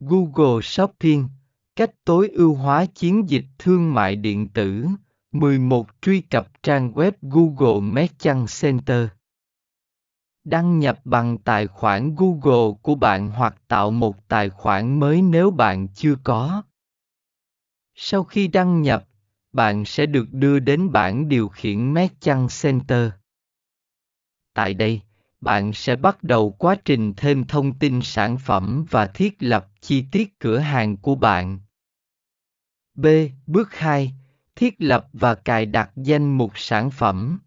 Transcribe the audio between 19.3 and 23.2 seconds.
bạn sẽ được đưa đến bảng điều khiển Merchant Center.